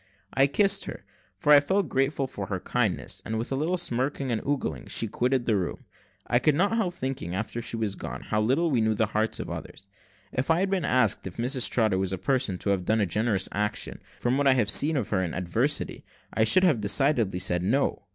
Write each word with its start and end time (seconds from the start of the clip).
I 0.33 0.47
kissed 0.47 0.85
her, 0.85 1.03
for 1.37 1.53
I 1.53 1.59
felt 1.59 1.87
grateful 1.87 2.25
for 2.25 2.47
her 2.47 2.59
kindness; 2.59 3.21
and 3.23 3.37
with 3.37 3.51
a 3.51 3.55
little 3.55 3.77
smirking 3.77 4.31
and 4.31 4.41
ogling 4.43 4.87
she 4.87 5.07
quitted 5.07 5.45
the 5.45 5.55
room. 5.55 5.85
I 6.25 6.39
could 6.39 6.55
not 6.55 6.75
help 6.75 6.95
thinking, 6.95 7.35
after 7.35 7.61
she 7.61 7.77
was 7.77 7.93
gone, 7.93 8.21
how 8.21 8.41
little 8.41 8.71
we 8.71 8.81
know 8.81 8.95
the 8.95 9.05
hearts 9.13 9.39
of 9.39 9.51
others. 9.51 9.85
If 10.33 10.49
I 10.49 10.61
had 10.61 10.71
been 10.71 10.85
asked 10.85 11.27
if 11.27 11.37
Mrs 11.37 11.69
Trotter 11.69 11.99
was 11.99 12.11
a 12.11 12.17
person 12.17 12.57
to 12.57 12.71
have 12.71 12.83
done 12.85 12.99
a 12.99 13.05
generous 13.05 13.47
action, 13.51 14.01
from 14.19 14.39
what 14.39 14.47
I 14.47 14.53
had 14.55 14.71
seen 14.71 14.97
of 14.97 15.09
her 15.09 15.21
in 15.21 15.35
adversity, 15.35 16.03
I 16.33 16.45
should 16.45 16.63
have 16.63 16.81
decidedly 16.81 17.37
said, 17.37 17.61
No. 17.61 18.07